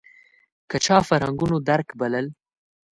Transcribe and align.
که 0.69 0.77
چا 0.85 0.97
فرهنګونو 1.07 1.57
درک 1.67 1.89
بلل 1.99 2.27